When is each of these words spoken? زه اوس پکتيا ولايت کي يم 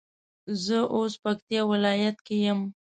زه 0.63 0.77
اوس 0.95 1.13
پکتيا 1.23 1.61
ولايت 1.71 2.17
کي 2.25 2.37
يم 2.45 2.59